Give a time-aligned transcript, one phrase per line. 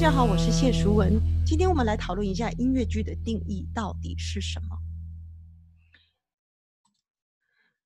[0.00, 1.20] 大家好，我是谢淑文。
[1.44, 4.78] 今天我们来讨论一下音乐剧的定义到底是什么。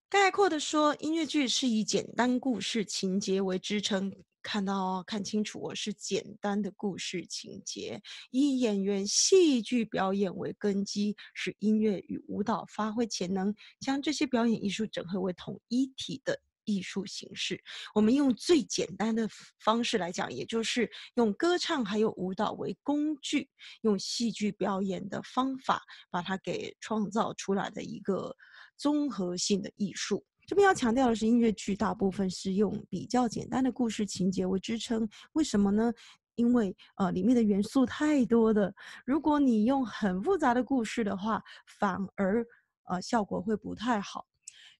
[0.08, 4.14] 概括的说，音乐剧是以简单故事情节为支撑，
[4.44, 8.00] 看到哦看清楚，我是简单的故事情节，
[8.30, 16.38] 以演员戏剧表演为根基，使音乐与舞蹈发挥潜能，将这些表演艺术整合为统一体的。
[16.64, 17.62] 艺术形式，
[17.94, 19.28] 我们用最简单的
[19.58, 23.48] 方式来讲，也就是用歌唱还有舞蹈为工具，
[23.82, 28.34] 用戏剧表演的方法把它给创造出来的一个
[28.76, 30.24] 综合性的艺术。
[30.46, 35.08] 这边要强调的是，音乐剧大部分是用比较简单的故事情节为支撑。
[35.32, 35.92] 为什么呢？
[36.34, 38.74] 因为呃，里面的元素太多的，
[39.06, 41.42] 如果你用很复杂的故事的话，
[41.78, 42.44] 反而
[42.84, 44.26] 呃效果会不太好。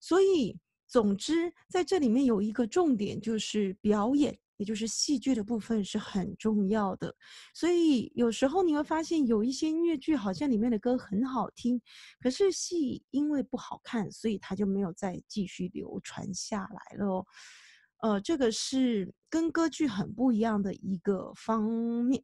[0.01, 0.59] 所以。
[0.95, 7.13] 总之，在这里面有一个重点，就是表演，也就是戏剧的部分是很重要的。
[7.53, 11.83] 所以有时候你会发现，有一些音乐剧好像里面的歌很好听，
[12.21, 17.27] 可是戏因为不好看，所以它就没有再继续流传下来了。
[18.01, 21.65] 呃，这个是跟歌剧很不一样的一个方
[22.05, 22.23] 面。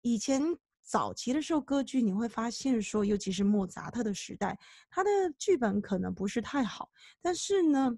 [0.00, 0.40] 以前。
[0.84, 4.56] 早期的时候，歌剧你会发现说，尤其是莫扎特的时代，
[4.90, 6.90] 他的剧本可能不是太好，
[7.22, 7.90] 但是呢，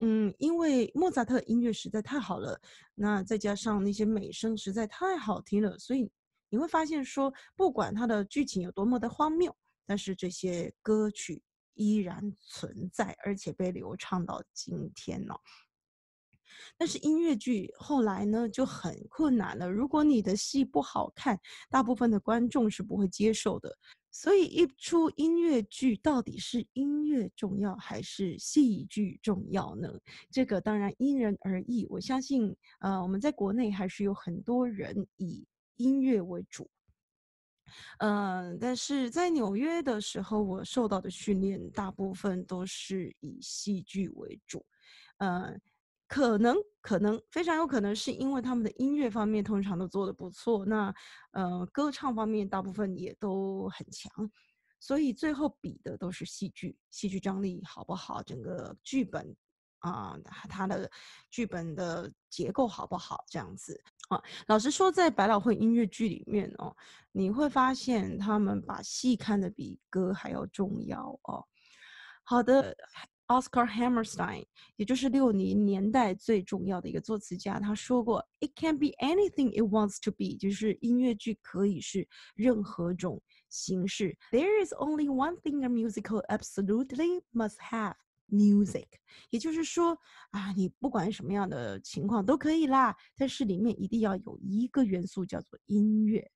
[0.00, 2.60] 嗯，因为莫扎特音乐实在太好了，
[2.94, 6.10] 那再加上那些美声实在太好听了，所以
[6.50, 11.40] 你会发现说，不管他的剧情有多么的荒谬，但是这些歌曲
[11.74, 15.34] 依然存在，而且被流唱到今天呢。
[16.76, 19.70] 但是音乐剧后来呢就很困难了。
[19.70, 21.38] 如果你的戏不好看，
[21.70, 23.76] 大部分的观众是不会接受的。
[24.10, 29.88] 所以一出音乐剧到底是音乐重要还是戏剧重要呢？
[30.30, 31.84] 这个当然因人而异。
[31.90, 35.44] 我相信，呃，我们在国内还是有很多人以
[35.78, 36.70] 音乐为主。
[37.98, 44.64] 嗯，但是在纽约的时候，我受到的训练大部分都是以戏剧为主。
[45.18, 45.60] 嗯。
[46.14, 50.94] 可能可能非常有可能是因为他们的音乐方面通常都做的不错，那
[51.32, 54.30] 呃歌唱方面大部分也都很强，
[54.78, 59.34] 所以最后比的都是戏剧，戏剧张力好不好，整个剧本
[59.80, 60.16] 啊，
[60.48, 60.88] 它的
[61.32, 63.76] 剧本的结构好不好这样子
[64.08, 64.22] 啊。
[64.46, 66.76] 老实说，在百老汇音乐剧里面哦，
[67.10, 71.44] 你会发现他们把戏看得比歌还要重要哦。
[72.22, 72.76] 好的。
[73.28, 74.44] Oscar Hammerstein，
[74.76, 84.16] 也就是六零年代最重要的一个作词家，他说过：“It can be anything it wants to be。”就是音乐剧可以是任何种形式。
[84.30, 87.94] There is only one thing a musical absolutely must have:
[88.28, 88.86] music。
[89.30, 89.98] 也就是说
[90.30, 96.30] 啊，你不管什么样的情况都可以啦，但是里面一定要有一个元素叫做音乐。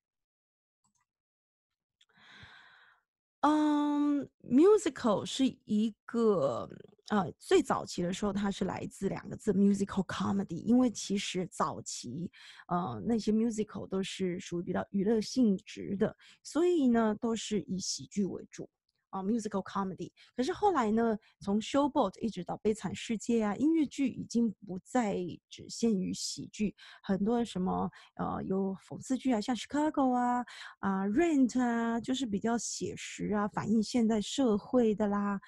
[3.43, 6.69] 嗯，musical 是一个
[7.07, 12.29] 呃，最早期的时候，它是来自两个字 musical comedy，因为其实早期
[12.67, 16.13] 呃那些 musical 都是属于比较娱乐性质的，
[16.43, 18.69] 所以呢都是以喜剧为主。
[19.09, 20.11] 啊，musical comedy。
[20.35, 25.17] 可是后来呢，从 Showboat 一直到悲惨世界啊，音乐剧已经不再
[25.49, 30.45] 只限于喜剧，很多什么呃有讽刺剧啊，像 Chicago 啊
[30.79, 35.39] 啊 Rent 啊，就是比较写实啊，反映现代社会的啦。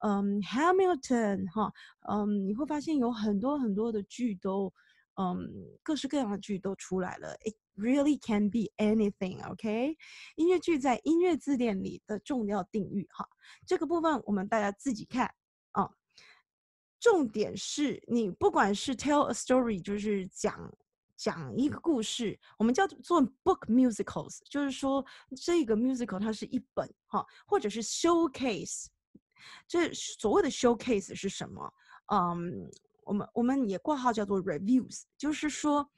[0.00, 1.72] 嗯，Hamilton 哈，
[2.08, 4.70] 嗯，你会发现有很多很多的剧都，
[5.16, 5.48] 嗯，
[5.82, 7.34] 各式各样的剧都出来了。
[7.44, 9.98] It Really can be anything, OK？
[10.36, 13.28] 音乐剧在音乐字典里的重要定义，哈，
[13.66, 15.30] 这个部分我们大家自己看
[15.72, 15.86] 啊。
[16.98, 20.74] 重点是你不管是 tell a story，就是讲
[21.18, 25.04] 讲一个故事，我们叫做 book musicals，就是说
[25.44, 28.86] 这个 musical 它是一本哈，或者是 showcase。
[29.68, 31.70] 这所谓的 showcase 是什么？
[32.10, 32.70] 嗯，
[33.06, 35.88] 我们我们也挂号叫做 reviews，就是说。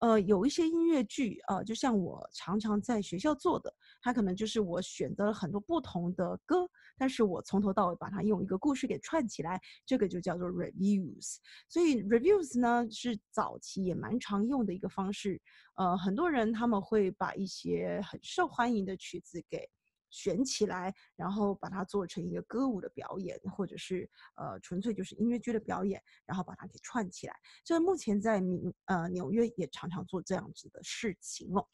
[0.00, 6.64] 呃，有一些音乐剧，呃，就像我常常在学校做的，它可能就是我选择了很多不同的歌，
[6.96, 11.38] 但是我从头到尾把它用一个故事给串起来，这个就叫做 reviews。
[11.68, 15.42] 所以 reviews 呢是早期也蛮常用的一个方式，
[15.74, 19.68] 呃，很多人他们会把一些很受欢迎的曲子给。
[20.10, 27.34] 选起来，然后把它做成一个歌舞的表演，或者是呃纯粹就是音乐剧的表演，然后把它给串起来。
[27.64, 31.66] 这目前在明呃纽约也常常做这样子的事情哦。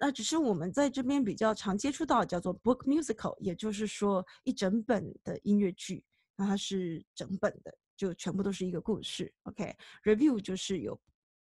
[0.00, 6.04] 那只是我们在这边比较常接触到叫做 book musical，也就是说一整本的音乐剧，
[6.36, 9.32] 那它是整本的，就全部都是一个故事。
[9.42, 10.96] OK，review 就是有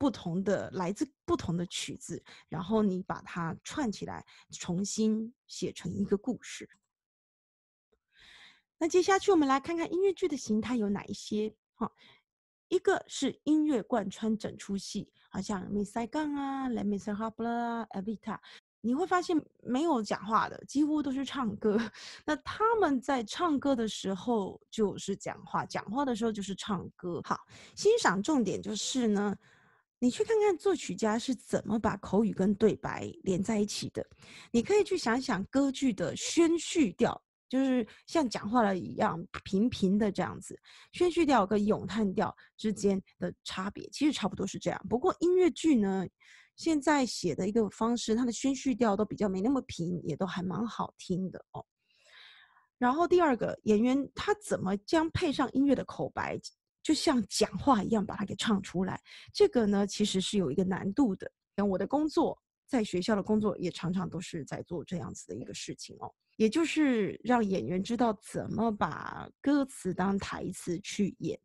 [0.01, 6.67] 不同的来自不同的曲子，然后你把它串起来，重新写成一个故事。
[8.79, 11.55] 那接下去我们来看看音乐剧的形态有哪一些？
[11.75, 11.93] 哈，
[12.69, 18.37] 一个是音乐贯穿整出戏，好像《Miss Saigon》啊，《Let Me Say Hello》啊，《Evita》。
[18.83, 21.79] 你会发现没有讲话的，几乎都是唱歌。
[22.25, 27.21] 那他们在唱歌的时候就是讲话，讲话的时候就是唱歌。
[27.23, 27.39] 好，
[27.77, 29.37] 欣赏重点就是呢，
[30.01, 34.05] 你去看看作曲家是怎么把口语跟对白连在一起的。
[34.51, 40.59] 你可以去想想歌剧的宣叙调，就是像讲话了一样平平的这样子。
[40.93, 44.87] 宣叙调跟咏叹调之间的差别其实差不多是这样。
[44.89, 46.05] 不过音乐剧呢？
[46.57, 51.65] 现在写的一个方式，它的宣叙调都比较没那么平，也都还蛮好听的哦。
[52.77, 56.39] 然后第二个演员他怎么将配上音乐的口白，
[56.91, 59.01] 就像讲话一样把它给唱出来，
[59.33, 61.31] 这个呢其实是有一个难度的。
[61.55, 71.39] 像我的工作，在学校的工作也常常都是在做这样子的一个事情哦，也就是让演员知道怎么把歌词当台词去演。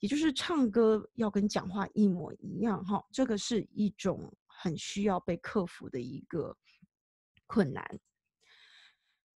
[0.00, 6.52] 也就是唱歌要跟讲话一模一样哈，这个是一种很需要被克服的一个
[7.46, 8.00] 困难。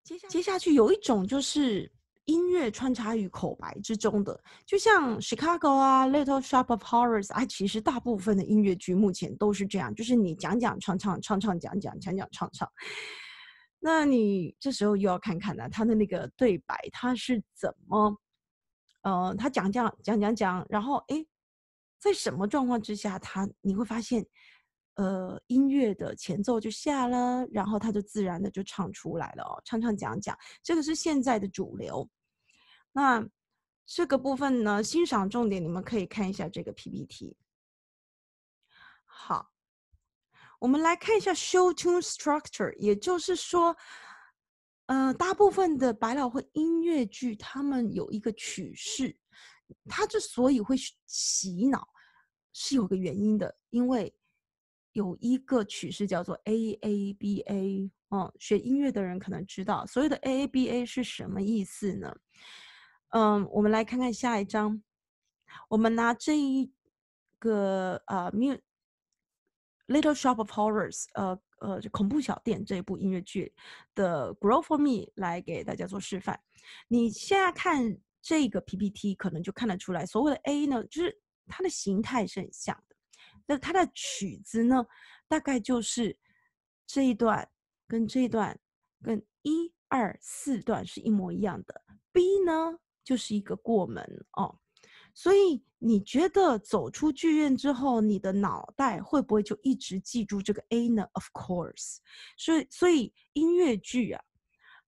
[0.03, 1.91] 接下接下去有一种就是
[2.25, 12.69] 音乐穿插于口白之中的，就像 Chicago 啊，Little Shop of Horrors 啊，其实大部分的音乐剧目前都是这样，就是你讲讲唱唱唱唱讲讲讲讲唱唱，
[13.79, 18.17] 那你这时候又要看看呢，他的那个对白他是怎么。
[19.01, 21.25] 呃，他讲讲讲讲讲，然后哎，
[21.99, 24.25] 在什么状况之下，他你会发现，
[24.95, 32.09] 呃，音乐的前奏就下了，然后他就自然的就唱出来了哦，唱唱讲讲，这个是现在的主流。
[32.91, 33.27] 那
[33.85, 37.35] 这个部分呢，欣赏重点，你们可以看一下这个 PPT。
[39.05, 39.51] 好，
[40.59, 43.75] 我们来看一下 show tune structure，也就是说。
[44.87, 49.17] 呃，大部分的百老汇音乐剧，他们有一个曲式，
[49.89, 50.75] 它之所以会
[51.05, 51.87] 洗脑，
[52.51, 54.13] 是有个原因的，因为
[54.93, 62.15] 有一个曲式叫做 A A B A 哦，学音乐的人可能知道，所有的 A A B A 是什么意思呢？
[63.09, 64.81] 嗯，我们来看看下一章，
[65.69, 66.71] 我们拿这一
[67.37, 68.31] 个呃
[69.87, 71.39] 《Little Shop of Horrors》呃。
[71.63, 73.53] 呃，恐怖小店这一部音乐剧
[73.95, 76.37] 的《Grow for Me》来给大家做示范。
[76.89, 81.17] 你现在看这个 PPT，可能就看得出来，所谓的 A 呢，就是
[81.47, 82.92] 它的形态是很像的。
[83.53, 84.83] 那它的曲子呢，
[85.27, 86.17] 大概就是
[86.87, 87.47] 这一段
[87.87, 88.59] 跟这一段
[89.03, 91.83] 跟一二四段是一模一样的。
[92.11, 94.03] B 呢，就是一个过门
[94.37, 94.57] 哦。
[95.13, 101.97] 所以你觉得走出剧院之后，你的脑袋会不会就一直记住这个 A 呢？Of course，
[102.35, 104.23] 所以所以音乐剧啊。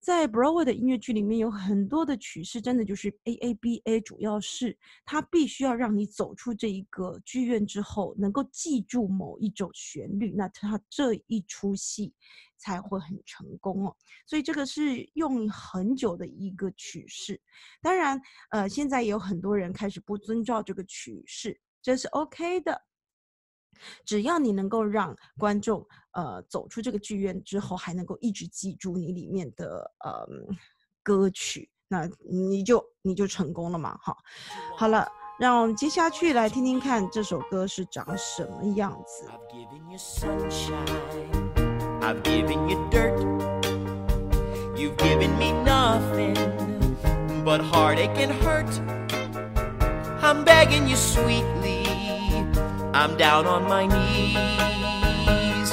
[0.05, 12.13] 在 Broadway 的音乐剧里面有很多的曲式，真的就是 A A B A，主要是它必须要让你走出这一个剧院之后，能够记住某一种旋律，那它这一出戏
[12.55, 13.95] 才会很成功哦。
[14.27, 17.41] 所以这个是用很久的一个曲式。
[17.81, 22.79] 当然，呃，现在也有很多人开始不遵照这个曲式，这是 OK 的。
[24.05, 30.27] 只要你能够让观众呃走出这个剧院之后，还能够一直记住你里面的呃
[31.03, 33.97] 歌曲，那你就你就成功了嘛！
[34.01, 34.17] 哈，
[34.75, 35.07] 好了，
[35.39, 39.25] 让我们接下去来听听看这首歌是长什么样子。
[52.95, 55.69] I'm down on my knees.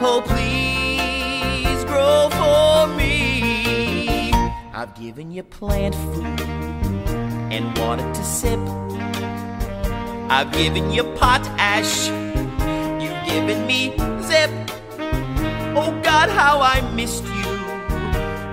[0.00, 4.30] Oh, please grow for me.
[4.72, 6.40] I've given you plant food
[7.50, 8.60] and water to sip.
[10.30, 12.06] I've given you potash.
[13.02, 14.52] You've given me zip.
[15.74, 17.58] Oh God, how I missed you.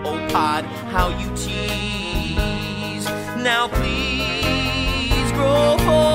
[0.03, 3.05] Oh God, how you tease.
[3.37, 6.08] Now please grow for me.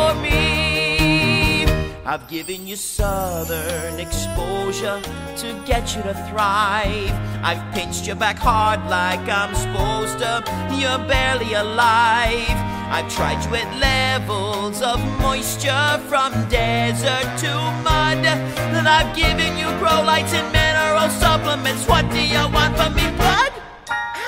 [2.07, 5.01] I've given you southern exposure
[5.39, 7.11] to get you to thrive.
[7.43, 10.45] I've pinched you back hard like I'm supposed to.
[10.77, 12.59] You're barely alive.
[12.93, 18.23] I've tried you at levels of moisture from desert to mud.
[18.23, 21.89] Then I've given you grow lights and mineral supplements.
[21.89, 23.53] What do you want from me, blood?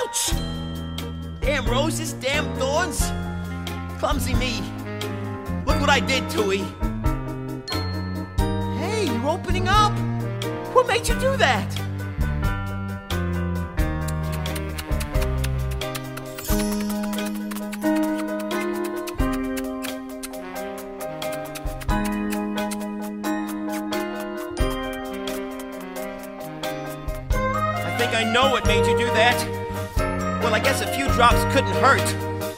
[0.01, 0.33] Ouch!
[1.43, 3.13] Damn roses, damn thorns.
[3.99, 4.63] Clumsy me.
[5.67, 6.86] Look what I did to you.
[9.31, 9.93] Everything up?
[10.75, 11.67] What made you do that?
[27.79, 29.37] I think I know what made you do that.
[30.43, 32.01] Well, I guess a few drops couldn't hurt.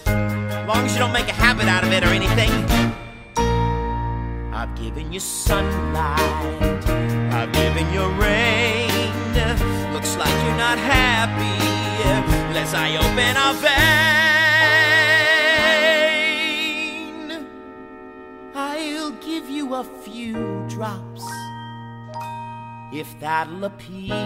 [0.06, 3.07] As long as you don't make a habit out of it or anything.
[4.58, 6.18] I've given you sunlight.
[7.32, 8.90] I've given you rain.
[9.92, 11.54] Looks like you're not happy.
[12.48, 13.52] Unless I open a
[17.30, 17.46] vein.
[18.52, 21.22] I'll give you a few drops.
[22.92, 24.18] If that'll appease.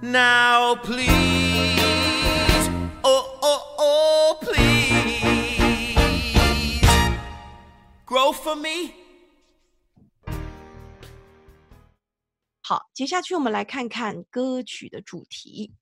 [0.00, 2.03] Now, please.
[8.14, 8.92] Grow for me.
[12.62, 15.74] 好，接下去我们来看看歌曲的主题。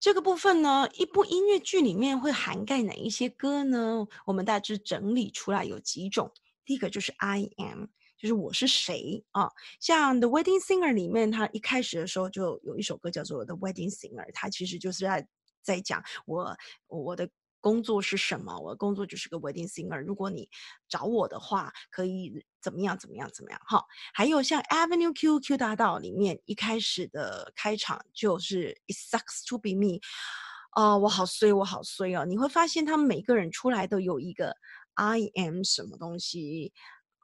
[0.00, 4.08] 这个部分呢，一部音乐剧里面会涵盖哪一些歌呢？
[4.26, 6.32] 我们大致整理出来有几种。
[6.64, 7.84] 第一个就是 I am，
[8.18, 9.52] 就是我是谁啊？
[9.78, 15.28] 像 The Wedding Singer 里面，它一开始的时候就有一首歌叫做 The Wedding Singer，它其实就是在
[15.62, 16.56] 在讲我
[16.88, 17.30] 我的
[17.62, 18.58] 工作是什么？
[18.58, 19.98] 我的工作就是个 Wedding Singer。
[19.98, 20.50] 如果你
[20.88, 22.98] 找我的话，可以怎么样？
[22.98, 23.30] 怎么样？
[23.32, 23.60] 怎么样？
[23.64, 30.00] 哈，还有像 Avenue Q Q 大道里面一开始的开场就是 It sucks to be me，
[30.74, 32.26] 哦，我好衰，我好衰哦。
[32.26, 34.56] 你会发现他们每个人出来都有一个
[34.94, 36.72] I am 什么东西，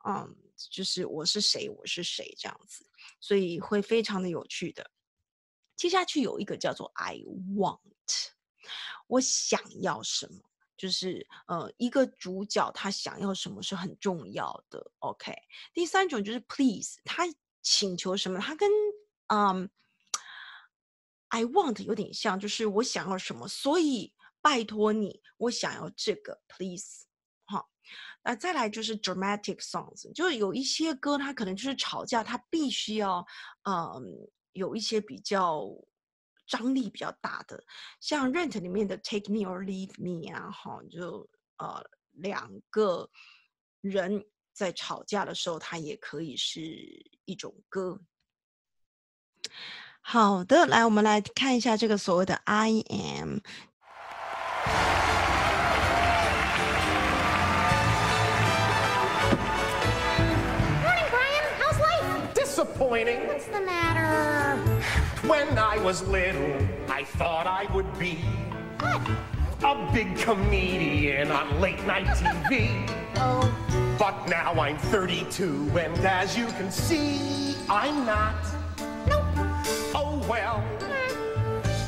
[0.08, 0.36] 嗯，
[0.70, 2.86] 就是我是谁，我是谁这样子，
[3.20, 4.90] 所以会非常的有趣的。
[5.76, 7.16] 接下去有一个叫做 I
[7.56, 7.78] want，
[9.08, 10.40] 我想要什么，
[10.76, 14.92] 就是呃一个主角他想要什么是很重要的。
[15.00, 15.34] OK，
[15.74, 17.24] 第三种就是 Please，他
[17.62, 18.70] 请求什么，他跟
[19.26, 19.68] 嗯
[21.28, 27.06] I want 有点像，就是我想要什么，所以拜托你，我想要这个，Please。
[27.44, 27.68] 好，
[28.22, 33.26] 那再来就是 dramatic songs，就是有一些歌，它可能就是吵架，它必须要
[33.64, 35.68] 嗯有一些比较
[36.48, 37.62] 张力比较大的，
[38.00, 41.28] 像 Rent 里面的 Take Me or Leave Me 啊，哈，就
[41.58, 43.08] 呃两个
[43.80, 46.60] 人在吵架的时候，它也可以是
[47.26, 48.00] 一种歌。
[50.00, 53.38] 好的，来我们来看一下这个所谓的 I am。
[62.58, 63.28] Disappointing.
[63.28, 64.56] What's the matter?
[65.28, 68.16] When I was little, I thought I would be
[68.80, 69.00] What?
[69.62, 72.84] a big comedian on late night TV.
[73.14, 73.48] Oh,
[73.96, 78.34] But now I'm 32, and as you can see, I'm not.
[79.06, 79.22] nope.
[79.94, 80.60] Oh well,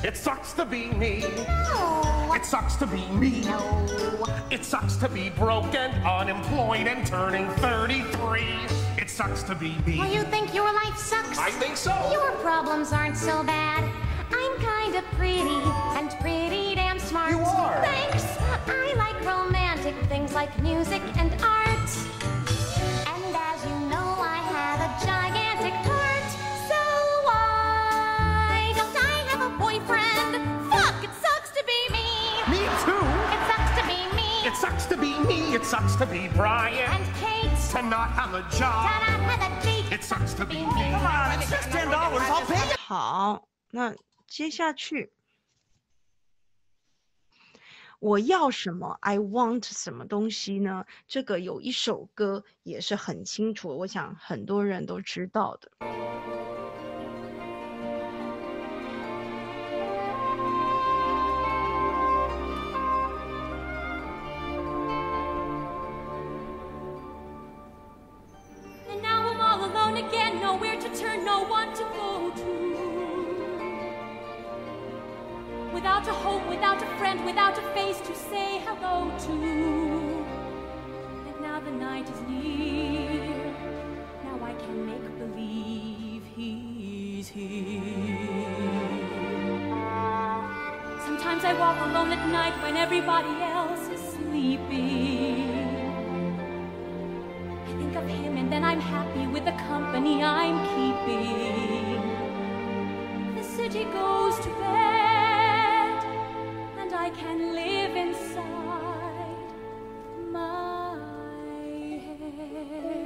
[0.04, 1.24] it sucks to be me.
[1.48, 2.30] No.
[2.32, 3.40] It sucks to be me.
[3.40, 4.36] No.
[4.52, 8.79] It sucks to be broke and unemployed and turning 33.
[9.20, 9.98] Sucks to be me.
[9.98, 11.36] Well, you think your life sucks?
[11.36, 11.92] I think so.
[12.10, 13.84] Your problems aren't so bad.
[14.32, 15.60] I'm kind of pretty
[15.98, 17.32] and pretty damn smart.
[17.32, 17.82] You are.
[17.84, 18.24] Thanks.
[18.66, 21.90] I like romantic things like music and art.
[23.12, 26.30] And as you know, I have a gigantic heart.
[26.70, 26.80] So
[27.28, 30.72] why don't I have a boyfriend?
[30.72, 32.08] Fuck, it sucks to be me.
[32.48, 33.04] Me too.
[33.36, 34.48] It sucks to be me.
[34.48, 35.54] It sucks to be me.
[35.54, 36.90] It sucks to be Brian.
[36.90, 37.39] and Kate.
[37.70, 38.82] To not have a job.
[38.82, 39.92] Ta-da, have a date.
[39.92, 40.90] It sucks to be me.
[40.90, 42.22] Come on, it's just ten dollars.
[42.22, 42.76] I'll pay you.
[42.76, 43.94] 好，那
[44.26, 45.12] 接下去
[48.00, 50.84] 我要什么？I want 什么东西呢？
[51.06, 55.70] 这个有一首歌也是很清楚，我想很多人都知道的。
[77.30, 78.94] Without a face to say hello
[79.26, 79.34] to.
[81.28, 83.54] And now the night is near.
[84.24, 87.46] Now I can make believe he's here.
[91.06, 95.54] Sometimes I walk alone at night when everybody else is sleeping.
[97.68, 102.02] I think of him and then I'm happy with the company I'm keeping.
[103.36, 104.89] The city goes to bed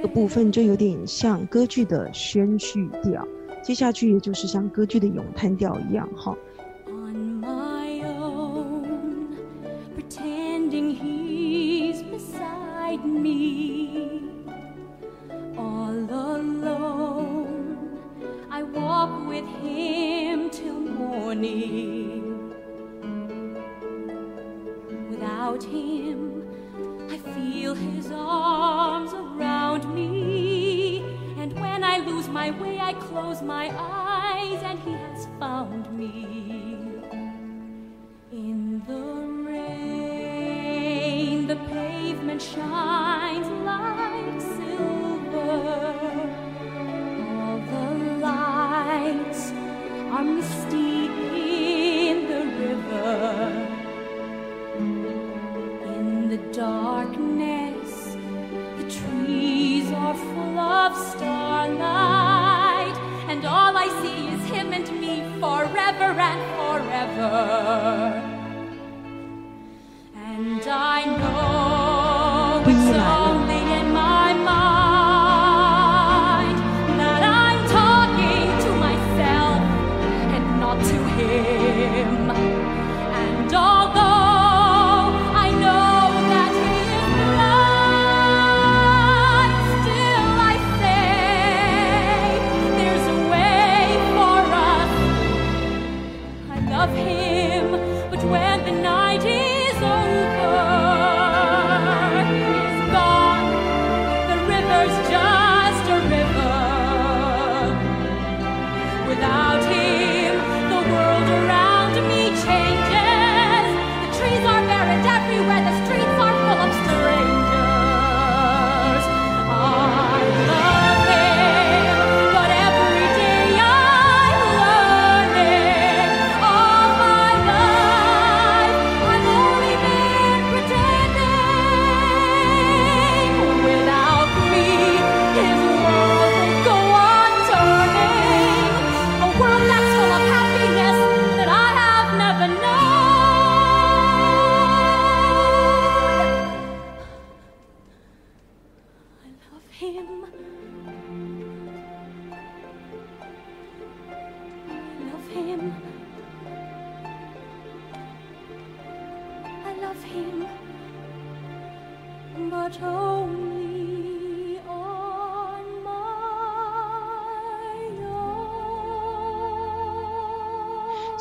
[0.01, 3.27] 的部分就有点像歌剧的宣叙调
[3.63, 6.35] 接下去也就是像歌剧的咏叹调一样哈。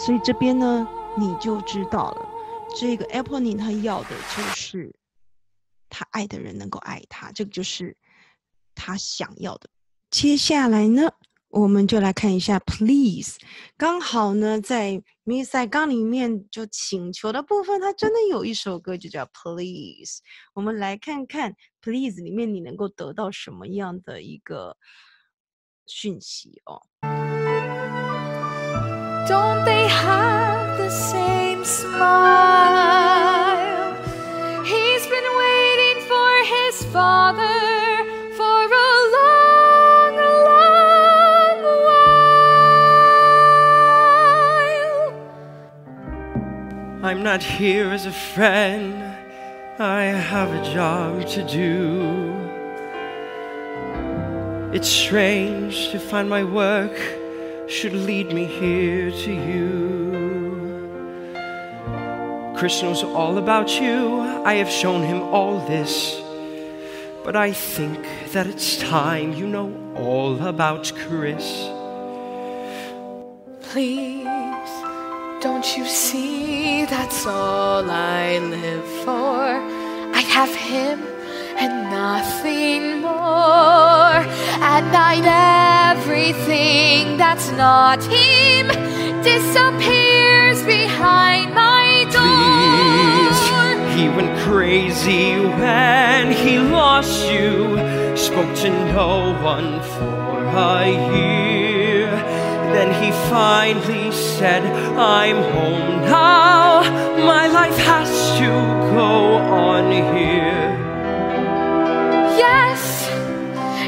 [0.05, 0.87] 所以这边呢，
[1.17, 2.29] 你就知道了，
[2.77, 4.95] 这个 Apple 你他要的就是
[5.89, 7.97] 他爱的人能够爱他，这个就是
[8.75, 9.71] 他想要的。
[10.11, 11.11] 接下来呢，
[11.49, 13.39] 我们就来看一下 Please，
[13.79, 20.21] 刚好呢在 Miss 赛刚里面就请求的部分，它真的有一首歌就叫 Please。
[20.53, 24.77] 我们来看看 Please 里面你能够得到什么样的一个
[25.87, 26.83] 讯息哦。
[29.27, 31.95] Don't they have the same smile?
[34.65, 38.05] He's been waiting for his father
[38.37, 40.17] for a long,
[40.51, 41.57] long
[41.87, 42.23] while.
[47.03, 49.03] I'm not here as a friend.
[49.79, 52.35] I have a job to do.
[54.75, 57.24] It's strange to find my work
[57.67, 59.75] should lead me here to you.
[62.57, 64.21] Chris knows all about you.
[64.45, 66.21] I have shown him all this.
[67.25, 71.69] But I think that it's time you know all about Chris.
[73.63, 74.73] Please,
[75.41, 79.41] don't you see that's all I live for?
[80.15, 81.14] I have him
[81.59, 84.19] and nothing more.
[84.75, 85.27] At night,
[85.97, 88.69] everything that's not him
[89.23, 92.23] disappears behind my door.
[92.23, 93.95] Please.
[93.99, 97.77] He went crazy when he lost you.
[98.17, 100.87] Spoke to no one for a
[101.17, 102.11] year.
[102.75, 104.63] Then he finally said,
[104.99, 106.83] I'm home now.
[107.25, 108.51] My life has to
[108.99, 109.37] go
[109.69, 110.64] on here.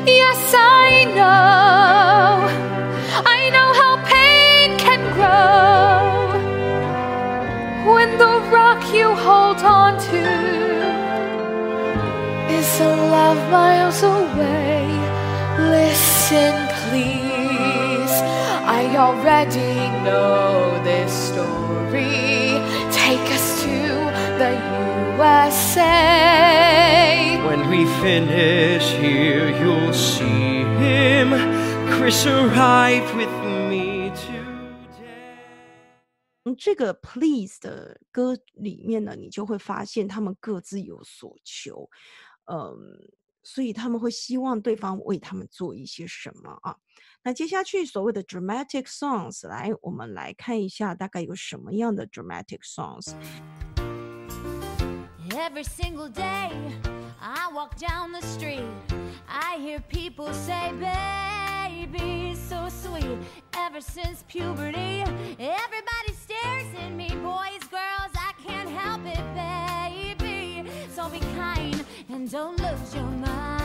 [0.07, 2.47] Yes, I know.
[3.37, 6.07] I know how pain can grow
[7.93, 10.23] when the rock you hold on to
[12.55, 14.87] is a love miles away.
[15.59, 18.15] Listen, please.
[18.79, 22.36] I already know this story.
[25.26, 25.88] USA.
[27.48, 31.34] When we finish here, you'll see him.
[31.90, 33.32] Chris arrived with
[33.70, 34.40] me today.
[36.44, 41.88] 嗯这个 Please 的歌里面呢，你就会发现他们各自有所求，
[42.46, 43.12] 嗯，
[43.44, 46.76] 所以他们会希望对方为他们做一些什么啊？
[47.24, 53.14] 那接下去所谓的 dramatic songs，来，我们来看一下大概有什么样的 dramatic songs。
[55.39, 56.51] Every single day
[57.21, 58.65] I walk down the street,
[59.29, 63.19] I hear people say, Baby, so sweet.
[63.53, 65.05] Ever since puberty,
[65.39, 67.11] everybody stares at me.
[67.23, 70.71] Boys, girls, I can't help it, baby.
[70.95, 73.56] So be kind and don't lose your mind.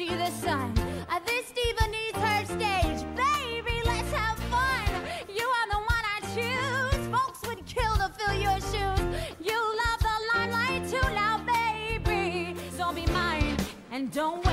[0.00, 0.72] See the sun.
[1.10, 3.00] Uh, This diva needs her stage.
[3.24, 4.88] Baby, let's have fun.
[5.38, 7.02] You are the one I choose.
[7.16, 9.02] Folks would kill to fill your shoes.
[9.48, 12.56] You love the limelight too now, baby.
[12.78, 13.56] So be mine
[13.92, 14.49] and don't waste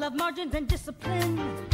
[0.00, 1.69] love margins and discipline.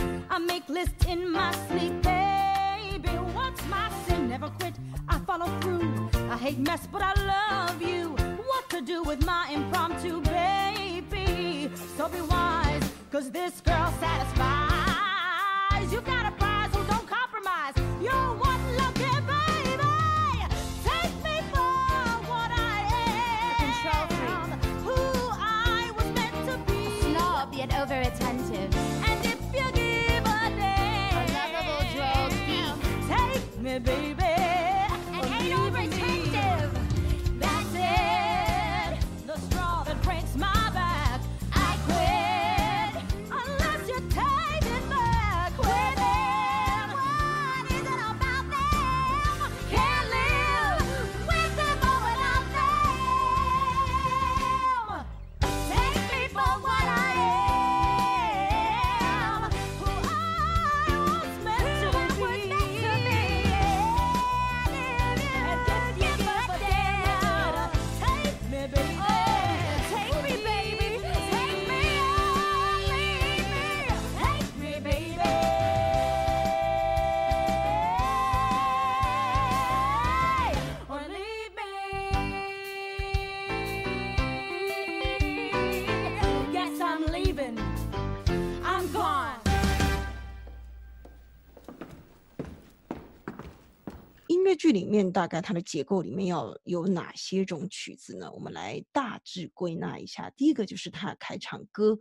[94.76, 98.30] 里面大概它的结构里面要有哪些种曲子呢？
[98.30, 100.28] 我们来大致归纳一下。
[100.36, 101.98] 第一个就是它开场歌，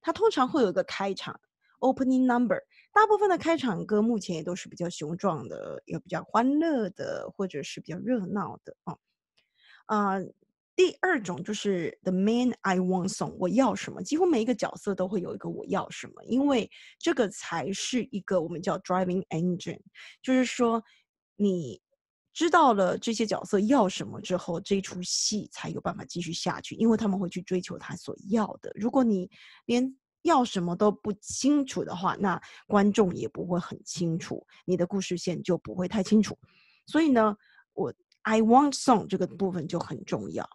[0.00, 1.40] 它通常会有一个开场
[1.78, 2.58] opening number，
[2.92, 8.96] 大部分的开场歌目前也都是比较雄壮的，也比较欢乐的，或者是比较热闹的啊。
[9.86, 10.18] 啊、
[10.74, 14.02] 第二种就是 The Man I Want Song，我要什么？
[14.02, 19.80] 几乎每一个角色都会有一个我要什么，因为这个才是一个我们叫 driving engine，
[20.22, 20.82] 就是说
[21.36, 21.81] 你
[22.32, 28.72] 知道了这些角色要什么之后，这出戏才有办法继续下去，因为他们会去追求他所要的。
[28.74, 29.30] 如果你
[29.66, 36.38] 连要什么都不清楚的话，那观众也不会很清楚，你的故事线就不会太清楚。
[36.86, 37.36] 所以呢，
[37.74, 37.92] 我
[38.22, 40.48] I want song 这个部分就很重要。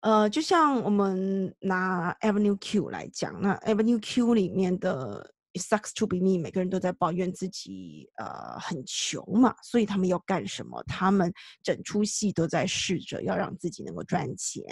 [0.00, 10.82] 呃，就像我们拿 Avenue Q 来讲，那 Avenue Q 里面的 It sucks to be me，每个人都在抱怨自己呃很穷嘛，所以他们要干什么？
[10.84, 14.64] 他们整出戏都在试着要让自己能够赚钱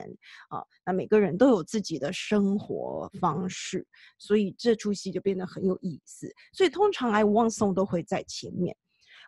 [0.48, 0.64] 啊。
[0.84, 3.86] 那每个人都有自己的生活方式，
[4.18, 6.32] 所以这出戏就变得很有意思。
[6.52, 8.76] 所以通常 I want song 都会在前面，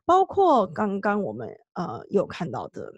[0.05, 2.93] 包括刚刚我们呃有看到的。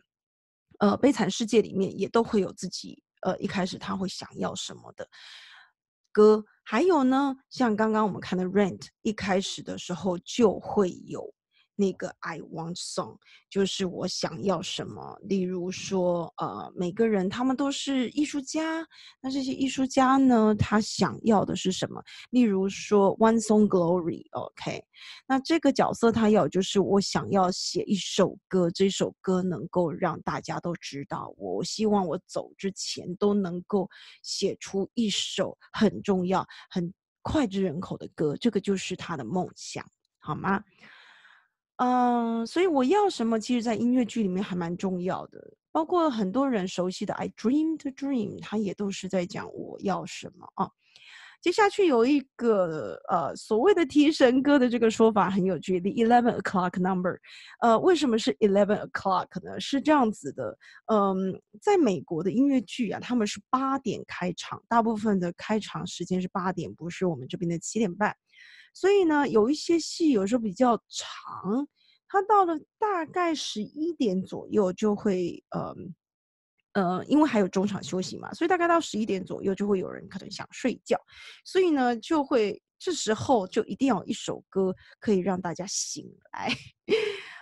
[0.81, 5.09] 呃，悲惨世界里面也都会有自己呃一开始他会想要什么的
[6.11, 11.33] 歌，还有呢，像刚刚我们看的《Rent》，一开始的时候就会有
[11.77, 13.17] 那个 I want song，
[13.51, 15.19] 就是我想要什么。
[15.23, 18.87] 例如说，呃，每个人他们都是艺术家，
[19.21, 22.03] 那这些艺术家呢，他想要的是什么？
[22.31, 24.85] 例如说《One Song Glory》，OK，
[25.27, 33.89] 那这个角色他要就是我想要写一首歌，这首歌能够让大家都知道，我希望我走之前都能够
[34.23, 39.85] 写出一首很重要、很脍炙人口的歌，这个就是他的梦想，
[40.19, 40.63] 好吗？
[41.77, 50.71] 嗯，所以我要什么，其实在音乐剧里面还蛮重要的，包括很多人熟悉的《I Dream to Dream》，它也都是在讲我要什么啊。
[51.45, 57.19] 接下去有一个呃所谓的提神歌的这个说法很有趣，The Eleven O'clock Number，
[57.61, 59.61] 呃，为什么是 Eleven O'clock 呢？
[59.61, 68.17] 是这样子的，嗯，在美国的音乐剧啊，他们是八点开场，大部分的开场时间是八点，不是我们这边的七点半。
[68.73, 71.69] 所以呢，有一些戏有时候比较长，
[72.09, 75.77] 它到了大概十一点左右就会，呃，
[76.75, 80.97] 呃，因为还有中场休息嘛，所以大概到十一点左右就会有人可能想睡觉，
[81.45, 86.53] 所以呢，就会这时候就一定要有一首歌可以让大家醒来。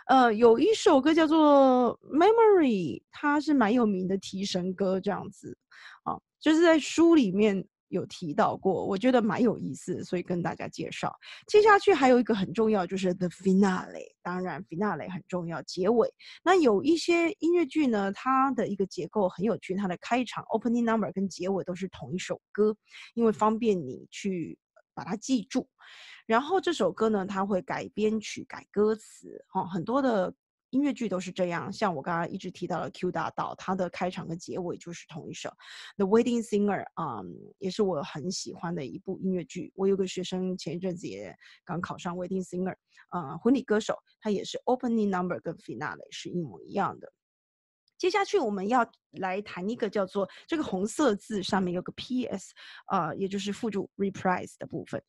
[0.06, 5.56] 呃，有一首歌叫做《Memory》，它是蛮有名的提神歌，这样子
[6.04, 7.66] 啊，就是在书里面。
[7.92, 11.14] 有提到过，我觉得蛮有意思，所以跟大家介绍。
[11.46, 14.14] 接下去还有一个很重要，就是 the finale。
[14.22, 16.12] 当然，finale 很重要，结尾。
[16.42, 22.74] 那有一些音乐剧呢，它的一个结构很有趣，它的开场 opening number 跟结尾都是同一首歌，
[23.14, 24.58] 因为方便你去
[24.94, 25.68] 把它记住。
[26.26, 30.32] 然后这首歌呢，它会改编曲、改歌词，哦，很多的。
[30.72, 35.50] 音乐剧都是这样，像我刚刚一直提到的《Q 大道》，它的开场跟结尾就是同一首。
[35.98, 37.20] 《The Wedding Singer》啊，
[37.58, 39.70] 也是我很喜欢的一部音乐剧。
[39.76, 42.72] 我有个学生前一阵子也刚考上《Wedding Singer》，
[43.10, 47.12] 啊，婚礼歌手，他也是 Opening Number 跟 Finale 是一模一样的。
[47.98, 52.54] 接下去我们要来谈一个叫做这个红色字上面有个 P.S.
[52.86, 55.02] 啊，也就是附注 Reprise 的部分。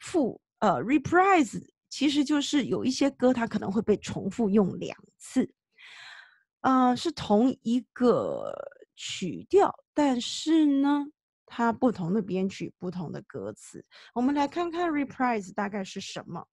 [0.00, 1.62] 附呃 Reprise。
[1.96, 5.48] 其实就是有一些歌，它可能会被重复用两次，
[6.58, 8.52] 啊，是同一个
[8.96, 11.06] 曲调，但是呢，
[11.46, 13.86] 它不同的编曲，不同的歌词。
[14.12, 16.44] 我们来看看 reprise 大概是什么。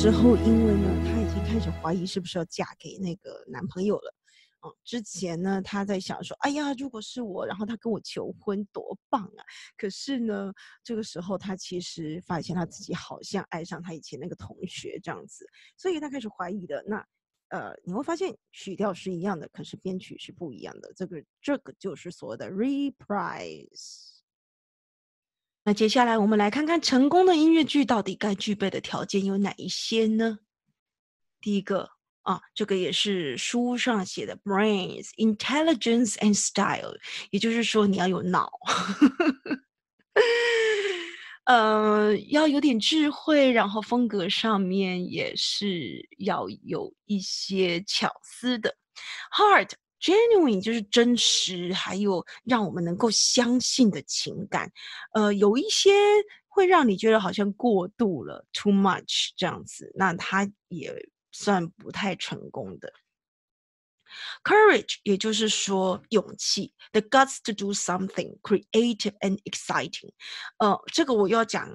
[0.00, 4.14] 时候因为呢，她已经开始怀疑是不是要嫁给那个男朋友了。
[4.64, 9.42] 嗯，之前呢，她在想说，哎呀，如果是我，然后他跟我求婚，多棒啊！
[9.76, 10.52] 可是呢，
[10.84, 15.44] 这个时候她其实发现她自己好像爱上她以前那个同学这样子，
[15.76, 16.80] 所以她开始怀疑的。
[16.86, 17.04] 那
[17.48, 20.92] 呃，你会发现曲调是一样的，可是编曲是不一样的。
[20.94, 24.17] 这个这个就是所谓的 reprise。
[25.68, 30.38] 那接下来我们来看看成功的音乐剧到底该具备的条件有哪一些呢？
[31.42, 31.90] 第一个
[32.22, 36.96] 啊，这个也是书上写的，brains, intelligence and style，
[37.30, 38.50] 也就是说你要有脑，
[41.44, 48.74] 呃，要有点智慧，然后风格上面也是要有一些巧思的。
[49.36, 54.70] Heart genuine 就是真实，还有让我们能够相信的情感。
[55.12, 55.90] 呃，有一些
[56.46, 60.94] 会让你觉得好像过度了，too much 这样子，那它也
[61.32, 62.92] 算不太成功的。
[64.42, 70.12] Courage，也就是说勇气，the guts to do something creative and exciting。
[70.56, 71.68] 呃，这个我要讲，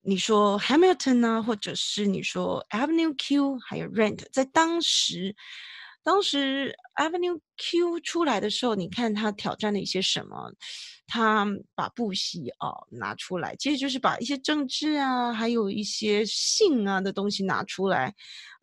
[0.00, 5.36] 你说 Hamilton 呢，或者是你说 Avenue Q，还有 Rent，在当时，
[6.04, 10.52] 当时 Avenue Q 出来的时候，你看他挑战了一些什么？
[11.06, 18.14] 他把布戏哦拿出来，其实就是把一些政治啊，还有一些性啊的东西拿出来，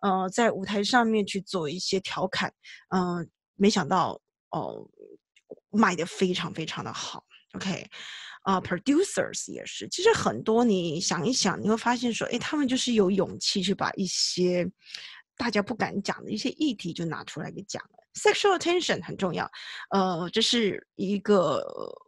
[0.01, 2.51] 呃，在舞台上面去做一些调侃，
[2.89, 4.89] 嗯、没想到哦，
[5.69, 7.23] 卖的非常非常的好
[7.53, 7.87] ，OK。
[8.43, 14.67] 啊、p r o d u c e r s 也是，其实很多你想一想，你会发现说，诶，他们就是有勇气去把一些
[15.39, 17.91] 大家不敢讲的一些议题就拿出来给讲了。
[18.13, 19.49] Sexual attention 很重要，
[19.91, 21.63] 呃，这是一个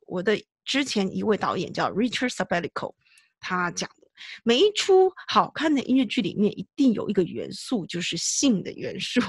[0.05, 2.93] 我的之前一位导演叫 Richard Sabelico，
[3.39, 4.07] 他讲的，
[4.43, 9.21] 每一出好看的音乐剧里面一定有一个元素，就是性的元素。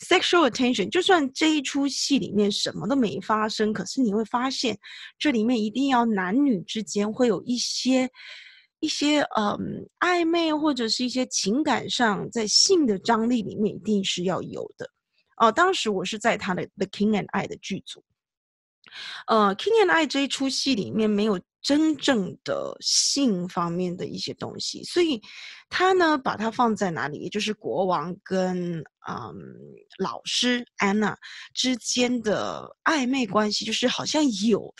[0.00, 4.78] Sexual attention，就算这一出戏里面什么都没发生，可是你会发现
[5.18, 8.08] 这里面一定要男女之间会有一些。
[8.84, 14.86] 一些嗯暧昧或者是一些情感上在性的张力里面一定是要有的。
[15.38, 18.04] 哦，当时我是在他的《The King and I》的剧组，
[19.26, 25.20] 呃，《King and I》这一出戏里面没有真正的性方面的一些东西，所以
[25.70, 29.34] 他呢把它放在哪里，也就是国王跟嗯
[29.98, 31.16] 老师安娜
[31.54, 34.74] 之间的暧昧关系，就是好像有。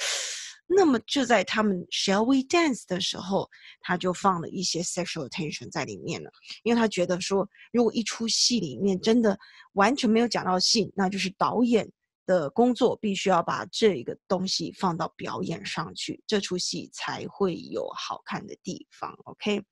[0.67, 3.49] 那么就在他们 Shall we dance 的时候，
[3.81, 6.31] 他就放了一些 sexual attention 在里面了，
[6.63, 9.39] 因为他觉得说，如果一出戏里面真的
[9.75, 11.91] 完全没有讲到性，那就是导演
[12.27, 19.15] 的工作必须要把这一个东西放到表演上去，这出戏才会有好看的地方。
[19.25, 19.63] OK，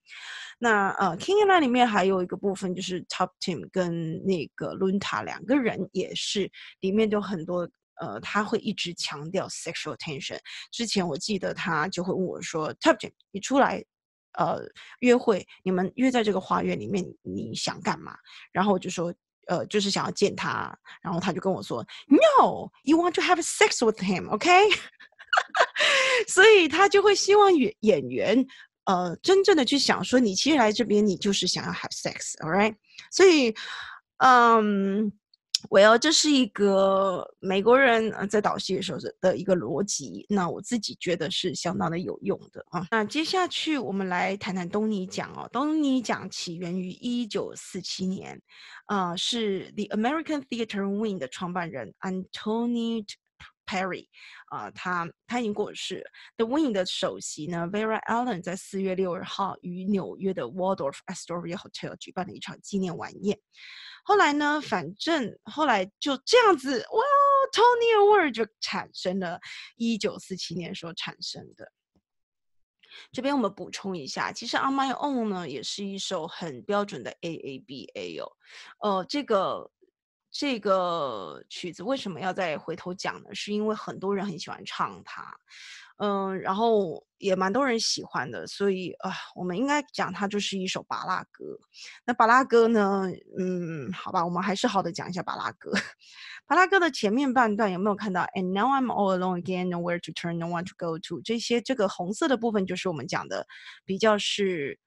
[0.59, 6.50] 那呃，King and I 里面还有一个部分就是 Top Team 跟那个 Lunta 两个人也是
[6.81, 7.66] 里面都很多。
[8.00, 10.38] 呃，他会一直强调 sexual tension。
[10.70, 13.85] 之前我记得他就会问我说 t o p 你出来，
[14.38, 14.61] 呃，
[15.00, 18.16] 约会，你们约在这个花园里面，你想干嘛？”
[18.50, 19.14] 然后我就说
[19.46, 24.50] ：“呃，就是想要见他。”然后他就跟我说：“No, you want to have sex with him, OK？”
[26.28, 28.46] 所以他就会希望演演员，
[28.85, 32.74] 呃，真正的去想说，你其实来这边，你就是想要 have sex，all right？
[33.11, 33.55] 所以，
[34.18, 35.12] 嗯。
[35.70, 42.86] Well，这是一个美国人呃在导戏的时候的一个逻辑，那我自己觉得是相当的有用的啊。
[42.91, 45.49] 那接下去我们来谈谈东尼奖哦。
[45.53, 48.41] 东尼奖起源于一九四七年，
[48.86, 53.07] 啊，是 The American Theatre Wing 的创办人 Antony
[53.64, 54.09] Perry，
[54.51, 56.05] 啊，他他已经过世。
[56.36, 63.39] The Wing 的首席呢，Vera Allen 在四月六日号于纽约的 Waldorf Astoria Hotel 举办了一场纪念晚宴。
[64.03, 64.61] 后来呢？
[64.61, 67.03] 反正后来就这样子，哇
[67.53, 69.40] ，Tony Award 就产生了，
[69.76, 71.70] 一九四七年所产生的。
[73.11, 78.32] 这边我们补充一下，其实《On My Own》呢，也是一首很标准的 A A B A 哦。
[78.80, 79.70] 呃，这个
[80.33, 83.35] 这个曲子为什么要再回头讲呢？
[83.35, 85.22] 是因为很多人很喜欢唱它。
[85.99, 91.45] 嗯，然后也蛮多人喜欢的，所以啊，我们应该讲它就是一首巴拉歌。
[92.05, 93.05] 那巴拉歌呢，
[93.39, 95.70] 嗯，好吧，我们还是好的讲一下巴拉歌。
[96.49, 101.20] 巴拉歌的前面半段有没有看到？And now I'm all alone again, nowhere to turn, no one to go to。
[101.20, 103.47] 这些这个红色的部分就是我们讲的
[103.85, 104.80] 比较是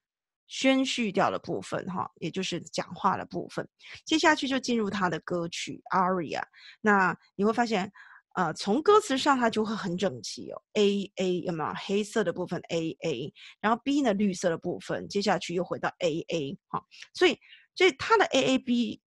[0.48, 3.68] 宣叙调的部分哈，也就是讲话的部分。
[4.06, 6.42] 接下去就进入他的歌曲 aria。
[6.82, 7.92] 那你会发现。
[8.38, 16.84] 呃，从歌词上它就会很整齐哦，A A 有没有黑色的部分 A A，然后 B 呢绿色的部分，接下去又回到 A A 哈，
[17.14, 17.40] 所以
[17.74, 19.02] 这它的 A A B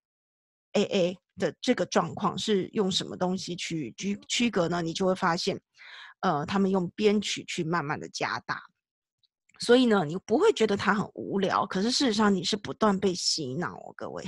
[0.72, 4.80] A A 的这个状况是用什么东西去区区隔呢？
[4.80, 5.60] 你就会发现，
[6.20, 8.62] 呃，他们用编曲去慢慢的加大，
[9.60, 14.24] 所以呢，你不会觉得它很无聊，可是事实上你是不断被洗脑哦，各位。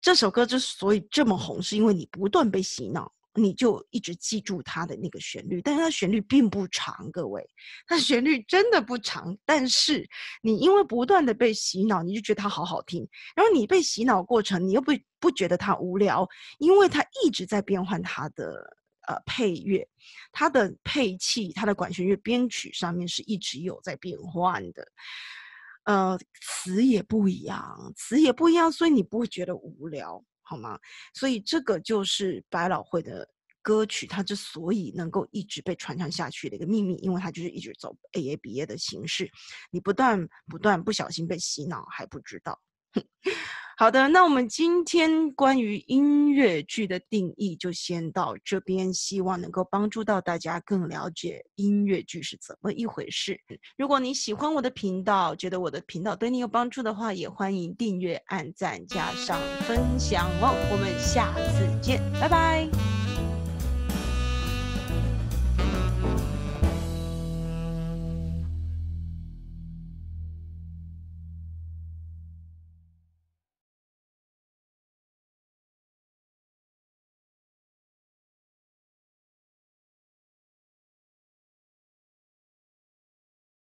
[0.00, 7.44] 这首歌之所以这么红，是因为你不断被洗脑，你就一直记住它的那个旋律，但是它旋律并不长，各位，
[7.86, 10.04] 它旋律真的不长，但是
[10.42, 18.54] 你因为不断的被洗脑，你就觉得它好好听，然后你被洗脑过程，你又不不觉得它无聊，因为它一直在变换它的
[19.06, 19.86] 呃配乐，
[20.32, 24.86] 它的配器，它的管弦乐编曲上面是一直有在变换的。
[25.84, 30.78] 呃，词也不一样，词也不一样，所以你不会觉得无聊，好吗？
[31.12, 33.28] 所以这个就是百老汇的
[33.60, 39.28] 歌曲，它之所以能够一直被传唱下去的一个秘密，因为它就是一直走 A A B A 的形式，
[39.72, 42.56] 你不断不断不小心被洗脑还不知道。
[43.78, 53.40] 好的，那我们今天关于音乐剧的定义就先到这边，希望能够帮助到大家更了解音乐剧是怎么一回事。
[53.76, 60.54] 如果你喜欢我的频道，觉得我的频道对你有帮助的话，也欢迎订阅、按赞加上分享哦。
[60.70, 62.81] 我们下次见，拜拜。